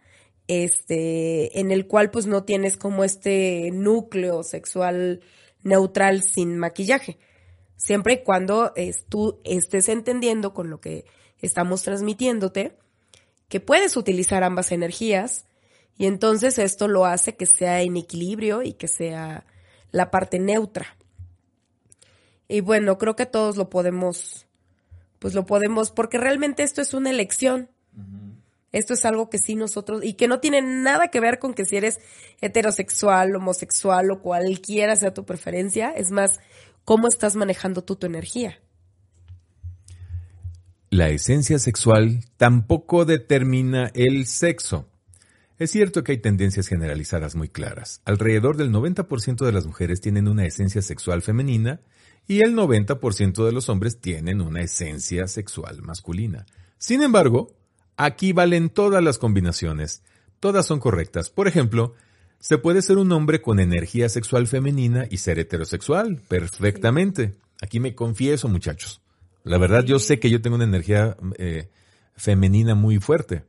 [0.48, 5.20] este, en el cual pues no tienes como este núcleo sexual
[5.62, 7.18] neutral sin maquillaje.
[7.76, 8.72] Siempre y cuando
[9.08, 11.04] tú estés entendiendo con lo que
[11.40, 12.76] estamos transmitiéndote
[13.48, 15.46] que puedes utilizar ambas energías
[15.98, 19.46] y entonces esto lo hace que sea en equilibrio y que sea
[19.90, 20.96] la parte neutra.
[22.48, 24.46] Y bueno, creo que todos lo podemos,
[25.18, 27.68] pues lo podemos, porque realmente esto es una elección.
[28.72, 31.64] Esto es algo que sí nosotros, y que no tiene nada que ver con que
[31.64, 31.98] si eres
[32.40, 36.40] heterosexual, homosexual o cualquiera sea tu preferencia, es más,
[36.84, 38.60] cómo estás manejando tú tu energía.
[40.90, 44.88] La esencia sexual tampoco determina el sexo.
[45.58, 48.02] Es cierto que hay tendencias generalizadas muy claras.
[48.04, 51.80] Alrededor del 90% de las mujeres tienen una esencia sexual femenina
[52.26, 56.46] y el 90% de los hombres tienen una esencia sexual masculina.
[56.78, 57.56] Sin embargo,
[57.96, 60.02] Aquí valen todas las combinaciones.
[60.38, 61.30] Todas son correctas.
[61.30, 61.94] Por ejemplo,
[62.40, 66.20] se puede ser un hombre con energía sexual femenina y ser heterosexual.
[66.28, 67.34] Perfectamente.
[67.62, 69.00] Aquí me confieso, muchachos.
[69.44, 71.70] La verdad, yo sé que yo tengo una energía eh,
[72.16, 73.44] femenina muy fuerte.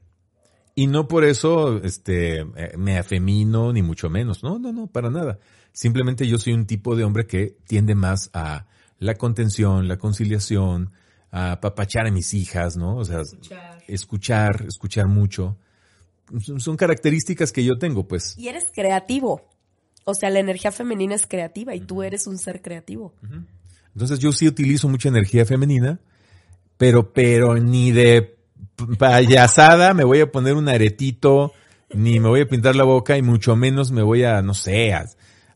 [0.75, 4.43] Y no por eso este, eh, me afemino, ni mucho menos.
[4.43, 5.39] No, no, no, para nada.
[5.77, 8.65] Simplemente yo soy un tipo de hombre que tiende más a
[8.97, 10.91] la contención, la conciliación,
[11.29, 12.95] a papachar a mis hijas, ¿no?
[12.97, 13.21] O sea,
[13.87, 15.55] escuchar, escuchar, mucho.
[16.57, 18.35] Son características que yo tengo, pues.
[18.39, 19.47] Y eres creativo.
[20.03, 23.13] O sea, la energía femenina es creativa y tú eres un ser creativo.
[23.93, 25.99] Entonces yo sí utilizo mucha energía femenina,
[26.79, 28.35] pero, pero ni de
[28.97, 31.53] payasada me voy a poner un aretito,
[31.93, 34.95] ni me voy a pintar la boca y mucho menos me voy a, no sé,
[34.95, 35.05] a,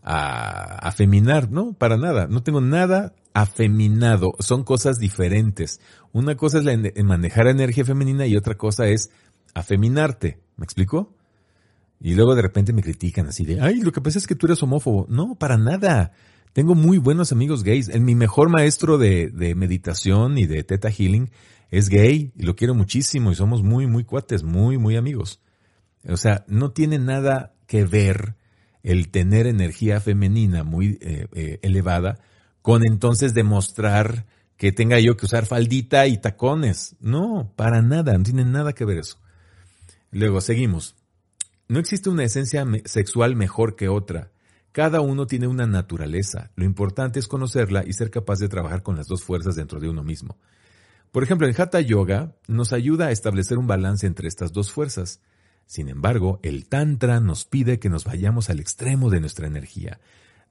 [0.04, 1.74] a afeminar, ¿no?
[1.74, 2.28] Para nada.
[2.28, 4.34] No tengo nada afeminado.
[4.40, 5.80] Son cosas diferentes.
[6.12, 9.12] Una cosa es la, manejar energía femenina y otra cosa es
[9.54, 10.40] afeminarte.
[10.58, 11.16] ¿Me explico?
[12.00, 14.48] Y luego de repente me critican así de, ay, lo que pasa es que tú
[14.48, 15.06] eres homófobo.
[15.10, 16.14] No, para nada.
[16.54, 17.90] Tengo muy buenos amigos gays.
[17.90, 21.30] El, mi mejor maestro de, de meditación y de teta healing
[21.70, 25.40] es gay y lo quiero muchísimo y somos muy, muy cuates, muy, muy amigos.
[26.08, 28.36] O sea, no tiene nada que ver
[28.84, 32.20] el tener energía femenina muy eh, eh, elevada
[32.62, 34.26] con entonces demostrar
[34.58, 36.96] que tenga yo que usar faldita y tacones.
[37.00, 39.18] No, para nada, no tiene nada que ver eso.
[40.12, 40.96] Luego, seguimos.
[41.68, 44.32] No existe una esencia sexual mejor que otra.
[44.72, 46.52] Cada uno tiene una naturaleza.
[46.56, 49.90] Lo importante es conocerla y ser capaz de trabajar con las dos fuerzas dentro de
[49.90, 50.38] uno mismo.
[51.12, 55.22] Por ejemplo, el Hatha Yoga nos ayuda a establecer un balance entre estas dos fuerzas.
[55.66, 60.00] Sin embargo, el Tantra nos pide que nos vayamos al extremo de nuestra energía,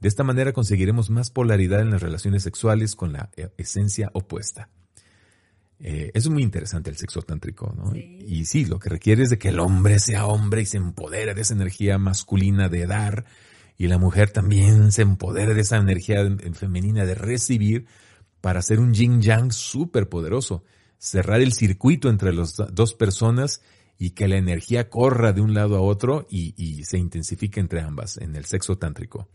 [0.01, 4.71] de esta manera conseguiremos más polaridad en las relaciones sexuales con la eh, esencia opuesta.
[5.79, 7.95] Eh, es muy interesante el sexo tántrico, ¿no?
[7.95, 11.35] Y sí, lo que requiere es de que el hombre sea hombre y se empodere
[11.35, 13.27] de esa energía masculina de dar,
[13.77, 16.19] y la mujer también se empodere de esa energía
[16.53, 17.87] femenina de recibir,
[18.41, 20.65] para hacer un yin yang súper poderoso,
[20.99, 23.63] cerrar el circuito entre las dos personas
[24.03, 28.17] y que la energía corra de un lado a otro y, se intensifique entre ambas
[28.17, 29.29] en el sexo tántrico.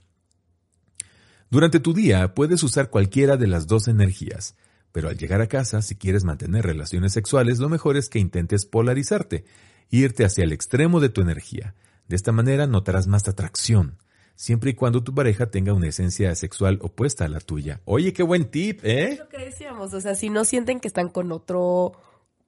[1.52, 4.56] Durante tu día puedes usar cualquiera de las dos energías,
[4.92, 8.66] pero al llegar a casa, si quieres mantener relaciones sexuales, lo mejor es que intentes
[8.66, 9.46] polarizarte,
[9.92, 11.76] irte hacia el extremo de tu energía.
[12.08, 14.00] De esta manera notarás más atracción,
[14.34, 17.82] siempre y cuando tu pareja tenga una esencia sexual opuesta a la tuya.
[17.86, 19.18] Oye, qué buen tip, ¿eh?
[19.20, 21.92] Lo que decíamos, o sea, si no sienten que están con otro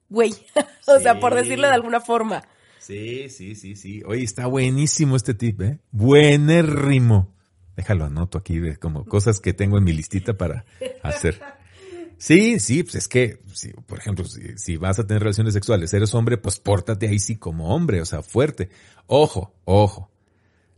[0.10, 0.34] güey,
[0.88, 2.44] o sea, por decirlo de alguna forma.
[2.80, 4.02] Sí, sí, sí, sí.
[4.06, 5.80] Oye, está buenísimo este tip, ¿eh?
[5.92, 7.34] Buenérrimo.
[7.76, 10.66] Déjalo anoto aquí, como cosas que tengo en mi listita para
[11.04, 11.40] hacer.
[12.18, 13.40] Sí, sí, pues es que,
[13.86, 17.36] por ejemplo, si, si, vas a tener relaciones sexuales, eres hombre, pues pórtate ahí sí
[17.36, 18.70] como hombre, o sea, fuerte.
[19.06, 20.10] Ojo, ojo.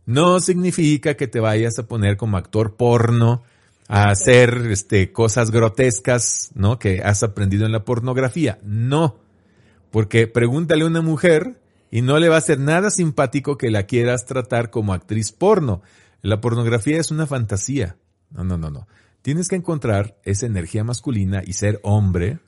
[0.04, 3.44] No significa que te vayas a poner como actor porno
[3.92, 6.78] a hacer este, cosas grotescas, ¿no?
[6.78, 8.60] Que has aprendido en la pornografía.
[8.62, 9.18] No.
[9.90, 13.86] Porque pregúntale a una mujer y no le va a ser nada simpático que la
[13.86, 15.82] quieras tratar como actriz porno.
[16.22, 17.96] La pornografía es una fantasía.
[18.30, 18.86] No, no, no, no.
[19.22, 22.38] Tienes que encontrar esa energía masculina y ser hombre,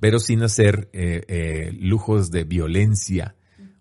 [0.00, 3.34] pero sin hacer eh, eh, lujos de violencia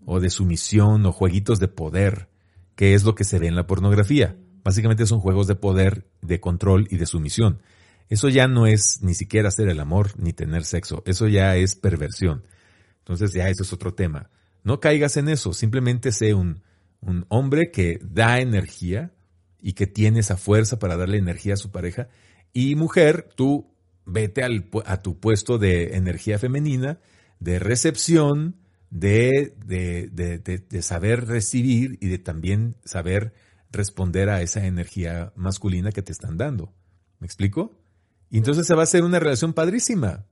[0.05, 2.27] o de sumisión o jueguitos de poder,
[2.75, 4.35] que es lo que se ve en la pornografía.
[4.63, 7.61] Básicamente son juegos de poder, de control y de sumisión.
[8.09, 11.03] Eso ya no es ni siquiera hacer el amor ni tener sexo.
[11.05, 12.43] Eso ya es perversión.
[12.99, 14.29] Entonces ya eso es otro tema.
[14.63, 15.53] No caigas en eso.
[15.53, 16.61] Simplemente sé un,
[17.01, 19.11] un hombre que da energía
[19.61, 22.09] y que tiene esa fuerza para darle energía a su pareja.
[22.53, 23.73] Y mujer, tú
[24.05, 26.99] vete al, a tu puesto de energía femenina,
[27.39, 28.57] de recepción,
[28.89, 33.33] de, de, de, de, saber recibir y de también saber
[33.73, 36.73] responder a esa energía masculina que te están dando.
[37.19, 37.77] ¿Me explico?
[38.29, 40.25] Y entonces se va a hacer una relación padrísima,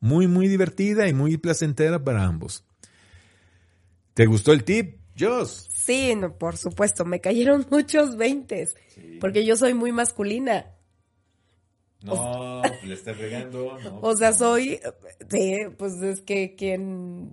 [0.00, 2.64] muy, muy divertida y muy placentera para ambos.
[4.14, 5.68] ¿Te gustó el tip, Joss?
[5.74, 8.76] Sí, no, por supuesto, me cayeron muchos veintes,
[9.20, 10.66] porque yo soy muy masculina.
[12.02, 13.78] No, le estás regando.
[14.02, 14.80] o sea, soy,
[15.30, 17.32] sí, pues es que quien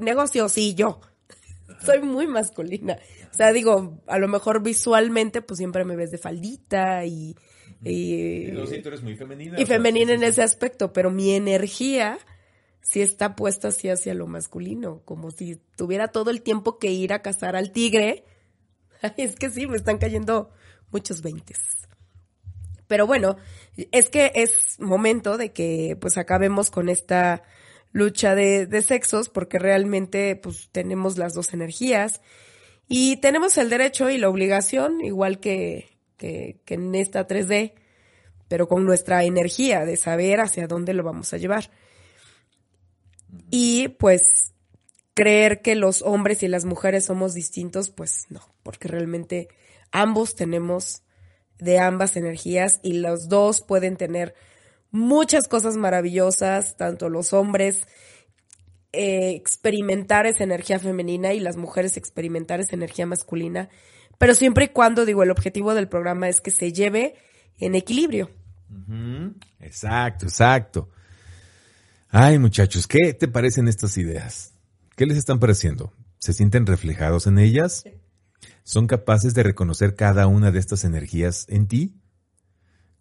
[0.00, 1.00] negocio, sí, yo.
[1.84, 2.98] soy muy masculina.
[3.32, 7.34] O sea, digo, a lo mejor visualmente, pues siempre me ves de faldita y...
[7.84, 9.58] Y, eres muy femenina.
[9.58, 12.18] Y femenina en ese aspecto, pero mi energía
[12.82, 17.12] sí está puesta así hacia lo masculino, como si tuviera todo el tiempo que ir
[17.12, 18.24] a cazar al tigre.
[19.16, 20.50] es que sí, me están cayendo
[20.90, 21.58] muchos veintes.
[22.86, 23.36] Pero bueno,
[23.90, 27.42] es que es momento de que pues acabemos con esta
[27.92, 32.20] lucha de, de sexos, porque realmente pues tenemos las dos energías
[32.88, 37.74] y tenemos el derecho y la obligación, igual que, que, que en esta 3D,
[38.48, 41.70] pero con nuestra energía de saber hacia dónde lo vamos a llevar.
[43.50, 44.52] Y pues
[45.14, 49.48] creer que los hombres y las mujeres somos distintos, pues no, porque realmente
[49.90, 51.02] ambos tenemos
[51.58, 54.34] de ambas energías y los dos pueden tener
[54.90, 57.86] muchas cosas maravillosas, tanto los hombres
[58.92, 63.68] eh, experimentar esa energía femenina y las mujeres experimentar esa energía masculina,
[64.18, 67.14] pero siempre y cuando, digo, el objetivo del programa es que se lleve
[67.58, 68.30] en equilibrio.
[69.60, 70.90] Exacto, exacto.
[72.08, 74.52] Ay, muchachos, ¿qué te parecen estas ideas?
[74.96, 75.92] ¿Qué les están pareciendo?
[76.18, 77.84] ¿Se sienten reflejados en ellas?
[78.62, 82.01] ¿Son capaces de reconocer cada una de estas energías en ti?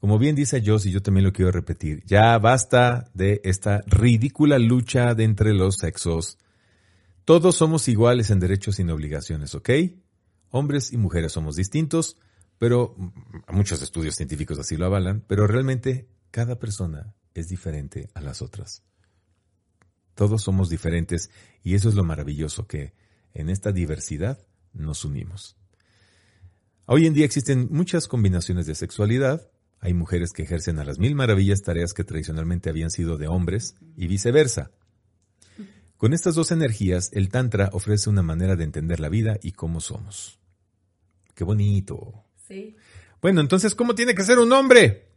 [0.02, 4.58] Como bien dice Joss, y yo también lo quiero repetir, ya basta de esta ridícula
[4.58, 6.40] lucha de entre los sexos.
[7.24, 9.70] Todos somos iguales en derechos y en obligaciones, ¿ok?
[10.50, 12.18] Hombres y mujeres somos distintos,
[12.58, 12.96] pero
[13.48, 18.82] muchos estudios científicos así lo avalan, pero realmente cada persona es diferente a las otras.
[20.16, 21.30] Todos somos diferentes
[21.62, 22.96] y eso es lo maravilloso que
[23.36, 24.40] en esta diversidad
[24.74, 25.58] nos unimos.
[26.88, 29.51] Hoy en día existen muchas combinaciones de sexualidad,
[29.82, 33.76] hay mujeres que ejercen a las mil maravillas tareas que tradicionalmente habían sido de hombres
[33.97, 34.72] y viceversa.
[35.97, 39.82] Con estas dos energías, el Tantra ofrece una manera de entender la vida y cómo
[39.82, 40.39] somos.
[41.34, 42.24] Qué bonito.
[42.47, 42.76] Sí.
[43.22, 45.10] Bueno, entonces, ¿cómo tiene que ser un hombre?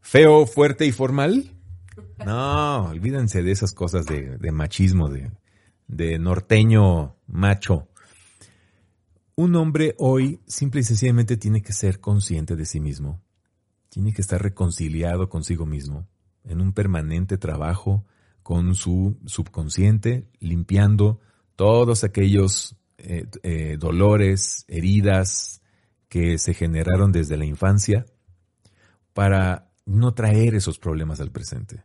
[0.00, 1.52] ¿Feo, fuerte y formal?
[2.24, 5.30] No, olvídense de esas cosas de, machismo, de,
[5.86, 7.88] de norteño macho.
[9.34, 13.22] Un hombre hoy simple y sencillamente tiene que ser consciente de sí mismo,
[13.96, 16.06] tiene que estar reconciliado consigo mismo,
[16.44, 18.04] en un permanente trabajo
[18.42, 21.18] con su subconsciente, limpiando
[21.54, 25.62] todos aquellos eh, eh, dolores, heridas
[26.10, 28.04] que se generaron desde la infancia,
[29.14, 31.82] para no traer esos problemas al presente.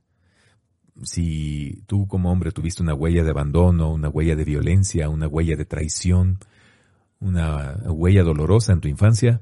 [1.03, 5.55] Si tú como hombre tuviste una huella de abandono, una huella de violencia, una huella
[5.55, 6.39] de traición,
[7.22, 9.41] una huella dolorosa en tu infancia,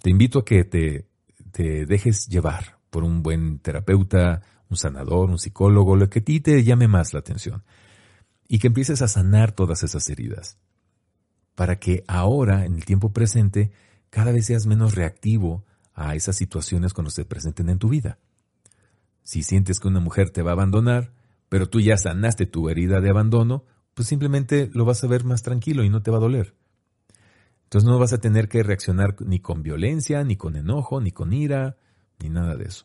[0.00, 1.11] te invito a que te,
[1.52, 6.40] te dejes llevar por un buen terapeuta, un sanador, un psicólogo, lo que a ti
[6.40, 7.62] te llame más la atención.
[8.48, 10.58] Y que empieces a sanar todas esas heridas.
[11.54, 13.70] Para que ahora, en el tiempo presente,
[14.10, 18.18] cada vez seas menos reactivo a esas situaciones cuando se presenten en tu vida.
[19.22, 21.12] Si sientes que una mujer te va a abandonar,
[21.48, 25.42] pero tú ya sanaste tu herida de abandono, pues simplemente lo vas a ver más
[25.42, 26.54] tranquilo y no te va a doler.
[27.72, 31.32] Entonces no vas a tener que reaccionar ni con violencia, ni con enojo, ni con
[31.32, 31.78] ira,
[32.18, 32.84] ni nada de eso.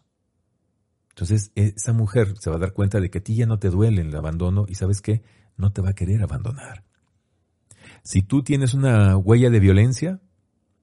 [1.09, 3.69] Entonces esa mujer se va a dar cuenta de que a ti ya no te
[3.69, 5.23] duele el abandono y sabes qué,
[5.57, 6.85] no te va a querer abandonar.
[8.01, 10.21] Si tú tienes una huella de violencia,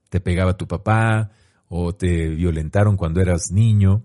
[0.09, 1.31] te pegaba tu papá
[1.67, 4.03] o te violentaron cuando eras niño,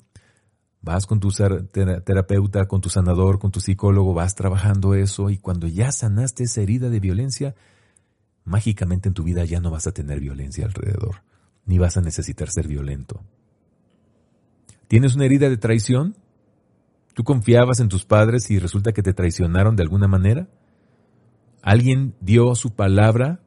[0.81, 5.67] vas con tu terapeuta, con tu sanador, con tu psicólogo, vas trabajando eso y cuando
[5.67, 7.55] ya sanaste esa herida de violencia,
[8.51, 11.23] mágicamente en tu vida ya no vas a tener violencia alrededor,
[11.65, 13.23] ni vas a necesitar ser violento.
[14.89, 16.17] ¿Tienes una herida de traición?
[17.15, 20.49] ¿Tú confiabas en tus padres y resulta que te traicionaron de alguna manera?
[21.63, 23.41] ¿Alguien dio su palabra?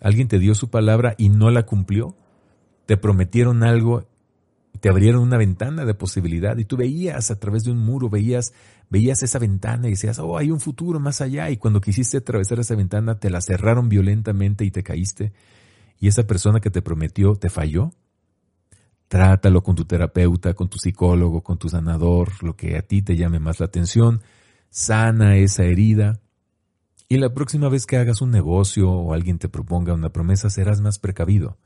[0.00, 2.16] ¿Alguien te dio su palabra y no la cumplió?
[2.86, 4.10] ¿Te prometieron algo
[4.80, 8.52] te abrieron una ventana de posibilidad y tú veías a través de un muro, veías,
[8.90, 11.48] veías esa ventana y decías, oh, hay un futuro más allá.
[11.50, 15.32] Y cuando quisiste atravesar esa ventana, te la cerraron violentamente y te caíste.
[15.98, 17.92] Y esa persona que te prometió te falló.
[19.08, 23.16] Trátalo con tu terapeuta, con tu psicólogo, con tu sanador, lo que a ti te
[23.16, 24.20] llame más la atención.
[24.68, 26.20] Sana esa herida.
[27.08, 30.80] Y la próxima vez que hagas un negocio o alguien te proponga una promesa, serás
[30.80, 31.58] más precavido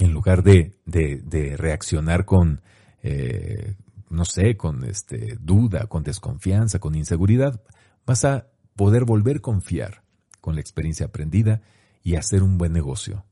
[0.00, 2.62] en lugar de, de, reaccionar con,
[3.02, 3.74] eh,
[4.10, 7.62] no sé, con este, duda, con desconfianza, con inseguridad,
[8.04, 10.02] vas a poder volver a confiar
[10.40, 11.62] con la experiencia aprendida
[12.02, 13.24] y hacer un buen negocio.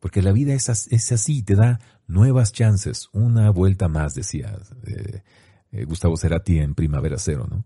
[0.00, 5.22] Porque la vida es, es así, te da nuevas chances, una vuelta más, decía eh,
[5.70, 7.64] eh, Gustavo Cerati en Primavera Cero, ¿no?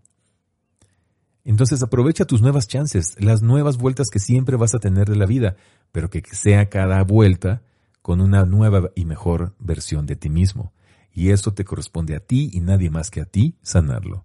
[1.43, 5.25] Entonces aprovecha tus nuevas chances, las nuevas vueltas que siempre vas a tener de la
[5.25, 5.55] vida,
[5.93, 7.61] pero que sea cada vuelta
[8.01, 10.73] con una nueva y mejor versión de ti mismo.
[11.17, 14.23] Y eso te corresponde a ti y nadie más que a ti sanarlo.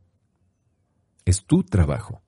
[1.24, 2.20] Es tu trabajo.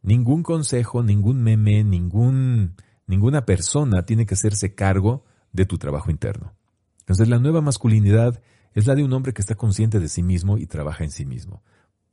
[0.00, 6.54] Ningún consejo, ningún meme, ningún, ninguna persona tiene que hacerse cargo de tu trabajo interno.
[7.00, 8.40] Entonces la nueva masculinidad
[8.72, 11.26] es la de un hombre que está consciente de sí mismo y trabaja en sí
[11.26, 11.62] mismo.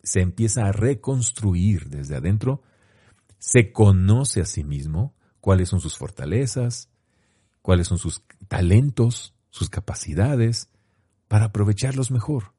[0.03, 2.63] Se empieza a reconstruir desde adentro,
[3.37, 6.89] se conoce a sí mismo, cuáles son sus fortalezas,
[7.61, 10.69] cuáles son sus talentos, sus capacidades,
[11.27, 12.53] para aprovecharlos mejor.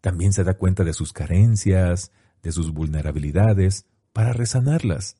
[0.00, 2.12] También se da cuenta de sus carencias,
[2.42, 5.16] de sus vulnerabilidades, para resanarlas.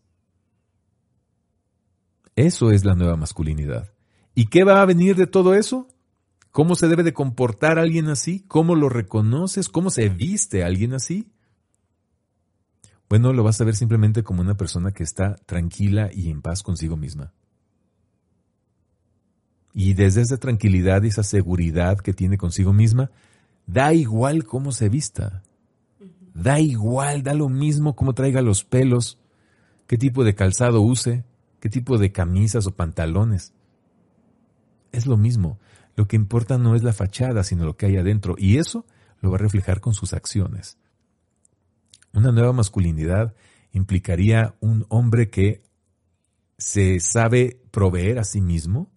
[2.36, 3.92] Eso es la nueva masculinidad.
[4.34, 5.88] ¿Y qué va a venir de todo eso?
[6.50, 8.44] ¿Cómo se debe de comportar alguien así?
[8.48, 9.68] ¿Cómo lo reconoces?
[9.68, 11.32] ¿Cómo se viste alguien así?
[13.08, 16.62] Bueno, lo vas a ver simplemente como una persona que está tranquila y en paz
[16.62, 17.34] consigo misma.
[19.72, 23.10] Y desde esa tranquilidad y esa seguridad que tiene consigo misma,
[23.66, 25.42] da igual cómo se vista.
[26.34, 29.18] Da igual, da lo mismo cómo traiga los pelos,
[29.86, 31.24] qué tipo de calzado use,
[31.60, 33.52] qué tipo de camisas o pantalones.
[34.92, 35.58] Es lo mismo.
[35.96, 38.34] Lo que importa no es la fachada, sino lo que hay adentro.
[38.38, 38.86] Y eso
[39.20, 40.78] lo va a reflejar con sus acciones.
[42.12, 43.34] Una nueva masculinidad
[43.72, 45.62] implicaría un hombre que
[46.58, 48.89] se sabe proveer a sí mismo,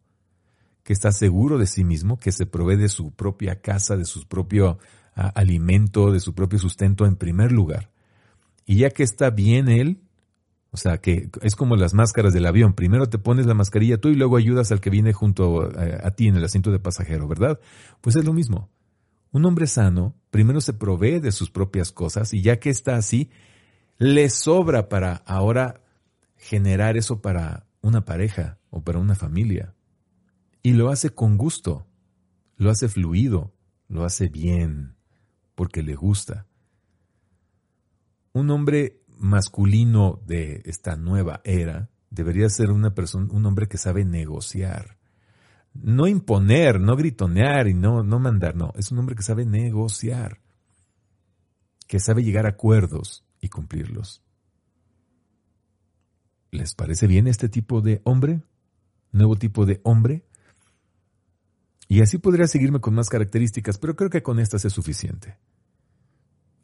[0.84, 4.28] que está seguro de sí mismo, que se provee de su propia casa, de su
[4.28, 4.80] propio
[5.16, 7.92] ah, alimento, de su propio sustento en primer lugar.
[8.66, 10.02] Y ya que está bien él,
[10.72, 14.10] o sea, que es como las máscaras del avión, primero te pones la mascarilla tú
[14.10, 17.28] y luego ayudas al que viene junto a, a ti en el asiento de pasajero,
[17.28, 17.60] ¿verdad?
[18.02, 18.70] Pues es lo mismo.
[19.32, 23.30] Un hombre sano primero se provee de sus propias cosas y ya que está así,
[24.00, 25.82] le sobra para ahora
[26.38, 29.73] generar eso para una pareja o para una familia.
[30.64, 31.86] Y lo hace con gusto,
[32.56, 33.54] lo hace fluido,
[33.90, 34.96] lo hace bien,
[35.56, 36.48] porque le gusta.
[38.32, 44.06] Un hombre masculino de esta nueva era debería ser una persona, un hombre que sabe
[44.06, 44.98] negociar.
[45.74, 48.72] No imponer, no gritonear y no, no mandar, no.
[48.78, 50.40] Es un hombre que sabe negociar,
[51.88, 54.24] que sabe llegar a acuerdos y cumplirlos.
[56.52, 58.44] ¿Les parece bien este tipo de hombre?
[59.12, 60.24] ¿Nuevo tipo de hombre?
[61.88, 65.38] Y así podría seguirme con más características, pero creo que con estas es suficiente.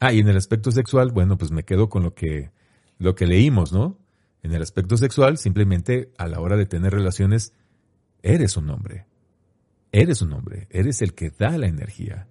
[0.00, 2.50] Ah, y en el aspecto sexual, bueno, pues me quedo con lo que,
[2.98, 3.98] lo que leímos, ¿no?
[4.42, 7.52] En el aspecto sexual, simplemente a la hora de tener relaciones,
[8.22, 9.06] eres un hombre.
[9.92, 10.68] Eres un hombre.
[10.70, 12.28] Eres el que da la energía.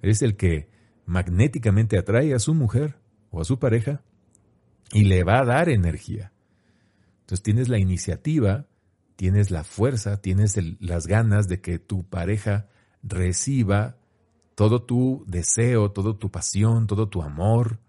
[0.00, 0.70] Eres el que
[1.04, 2.96] magnéticamente atrae a su mujer
[3.30, 4.02] o a su pareja
[4.92, 6.32] y le va a dar energía.
[7.20, 8.66] Entonces tienes la iniciativa,
[9.20, 12.68] tienes la fuerza, tienes las ganas de que tu pareja
[13.02, 13.98] reciba
[14.54, 17.80] todo tu deseo, toda tu pasión, todo tu amor,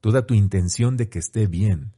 [0.00, 1.92] toda tu intención de que esté bien.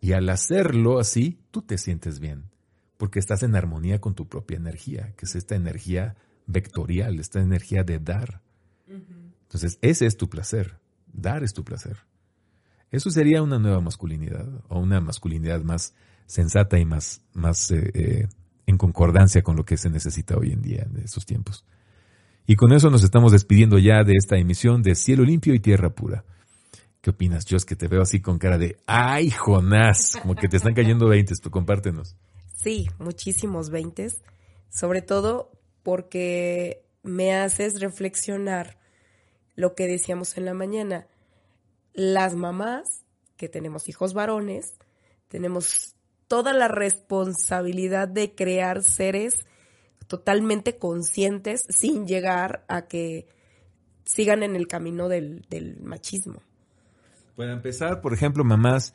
[0.00, 2.50] Y al hacerlo así, tú te sientes bien,
[2.96, 6.16] porque estás en armonía con tu propia energía, que es esta energía
[6.48, 8.42] vectorial, esta energía de dar.
[8.88, 11.98] Entonces, ese es tu placer, dar es tu placer.
[12.90, 15.94] Eso sería una nueva masculinidad, o una masculinidad más
[16.26, 18.28] sensata y más, más eh, eh,
[18.66, 21.64] en concordancia con lo que se necesita hoy en día en estos tiempos.
[22.46, 25.90] Y con eso nos estamos despidiendo ya de esta emisión de Cielo Limpio y Tierra
[25.90, 26.24] Pura.
[27.00, 27.64] ¿Qué opinas, Jos?
[27.64, 30.16] Que te veo así con cara de ¡ay, Jonás!
[30.20, 32.16] Como que te están cayendo veintes, tú compártenos.
[32.54, 34.22] Sí, muchísimos veintes.
[34.70, 35.52] Sobre todo
[35.82, 38.78] porque me haces reflexionar
[39.54, 41.06] lo que decíamos en la mañana.
[41.92, 43.04] Las mamás
[43.36, 44.74] que tenemos hijos varones,
[45.28, 45.94] tenemos
[46.28, 49.46] toda la responsabilidad de crear seres
[50.06, 53.26] totalmente conscientes sin llegar a que
[54.04, 55.44] sigan en el camino del,
[55.82, 56.42] machismo.
[57.36, 58.94] Para empezar, por ejemplo, mamás,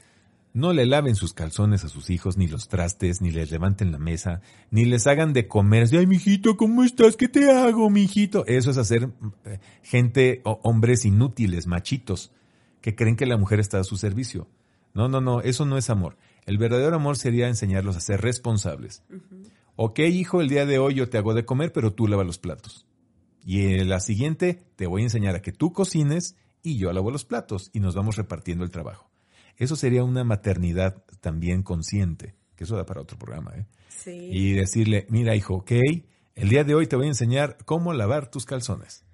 [0.53, 3.99] no le laven sus calzones a sus hijos, ni los trastes, ni les levanten la
[3.99, 5.87] mesa, ni les hagan de comer.
[5.91, 7.15] Ay, mijito, ¿cómo estás?
[7.15, 8.45] ¿Qué te hago, mijito?
[8.47, 9.09] Eso es hacer
[9.45, 12.31] eh, gente o hombres inútiles, machitos,
[12.81, 14.47] que creen que la mujer está a su servicio.
[14.93, 16.17] No, no, no, eso no es amor.
[16.49, 19.03] El verdadero amor sería enseñarlos a ser responsables.
[19.75, 22.39] Ok, hijo, el día de hoy yo te hago de comer, pero tú lava los
[22.39, 22.87] platos.
[23.45, 27.11] Y en la siguiente te voy a enseñar a que tú cocines y yo lavo
[27.11, 29.11] los platos y nos vamos repartiendo el trabajo.
[29.57, 33.53] Eso sería una maternidad también consciente, que eso da para otro programa.
[33.55, 33.67] ¿eh?
[33.87, 34.29] Sí.
[34.31, 35.73] Y decirle, mira hijo, ok,
[36.33, 39.05] el día de hoy te voy a enseñar cómo lavar tus calzones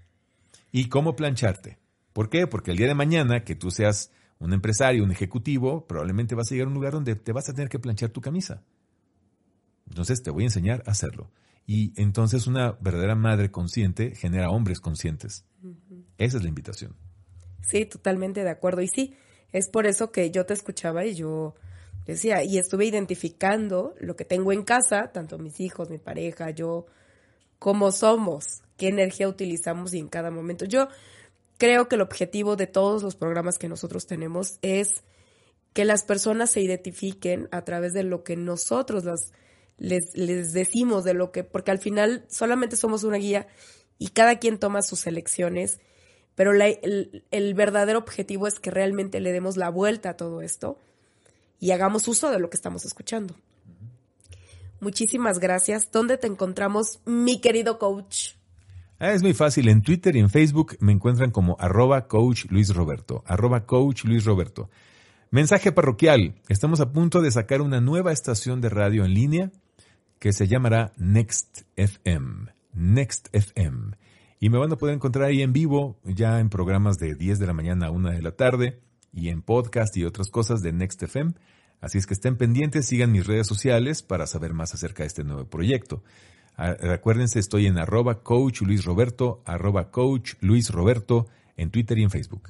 [0.71, 1.79] y cómo plancharte.
[2.13, 2.47] ¿Por qué?
[2.47, 4.09] Porque el día de mañana que tú seas
[4.39, 7.53] un empresario, un ejecutivo, probablemente vas a llegar a un lugar donde te vas a
[7.53, 8.63] tener que planchar tu camisa.
[9.87, 11.31] Entonces te voy a enseñar a hacerlo.
[11.67, 15.45] Y entonces una verdadera madre consciente genera hombres conscientes.
[16.17, 16.95] Esa es la invitación.
[17.61, 18.81] Sí, totalmente de acuerdo.
[18.81, 19.15] Y sí,
[19.51, 21.55] es por eso que yo te escuchaba y yo
[22.05, 26.85] decía, y estuve identificando lo que tengo en casa, tanto mis hijos, mi pareja, yo,
[27.57, 30.65] cómo somos, qué energía utilizamos y en cada momento.
[30.65, 30.87] Yo
[31.57, 35.03] creo que el objetivo de todos los programas que nosotros tenemos es
[35.73, 39.31] que las personas se identifiquen a través de lo que nosotros las,
[39.77, 43.47] les, les decimos, de lo que, porque al final solamente somos una guía
[43.97, 45.79] y cada quien toma sus elecciones
[46.35, 50.77] pero el, verdadero objetivo es que realmente le demos la vuelta a todo esto
[51.59, 53.35] y hagamos uso de lo que estamos escuchando.
[54.81, 55.89] Muchísimas gracias.
[55.91, 58.33] ¿Dónde te encontramos, mi querido coach?
[58.97, 59.67] Ah, es muy fácil.
[59.67, 63.23] En Twitter y en Facebook me encuentran como arroba coach Luis Roberto.
[63.25, 64.69] Arroba coach Luis Roberto.
[65.31, 66.35] Mensaje parroquial.
[66.47, 69.51] Estamos a punto de sacar una nueva estación de radio en línea
[70.19, 72.53] que se llamará Next FM.
[72.73, 73.97] Next FM.
[74.39, 77.47] Y me van a poder encontrar ahí en vivo, ya en programas de 10 de
[77.47, 78.79] la mañana a 1 de la tarde,
[79.11, 81.33] y en podcast y otras cosas de Next FM.
[81.81, 85.23] Así es que estén pendientes, sigan mis redes sociales para saber más acerca de este
[85.25, 86.01] nuevo proyecto.
[86.57, 91.27] Ah, Acuérdense, estoy en arroba coach Luis Roberto, arroba coach Luis Roberto
[91.57, 92.49] en Twitter y en Facebook.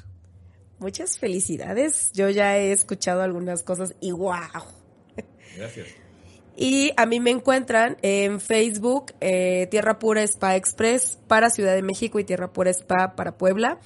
[0.80, 2.12] Muchas felicidades.
[2.14, 4.36] Yo ya he escuchado algunas cosas y wow.
[5.58, 5.88] Gracias.
[6.58, 11.82] Y a mí me encuentran en Facebook eh, Tierra Pura Spa Express para Ciudad de
[11.82, 13.80] México y Tierra Pura Spa para Puebla.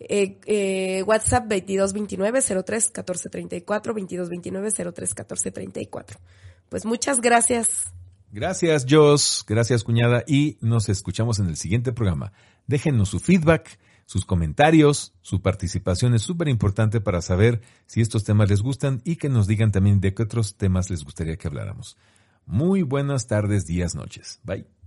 [0.00, 6.20] Eh, eh, WhatsApp 2229 03 1434 2229 03 1434.
[6.68, 7.92] Pues muchas gracias.
[8.30, 9.44] Gracias, Jos.
[9.46, 10.24] Gracias, cuñada.
[10.26, 12.32] Y nos escuchamos en el siguiente programa.
[12.66, 18.48] Déjenos su feedback sus comentarios, su participación es súper importante para saber si estos temas
[18.48, 21.98] les gustan y que nos digan también de qué otros temas les gustaría que habláramos.
[22.46, 24.40] Muy buenas tardes, días, noches.
[24.44, 24.77] Bye.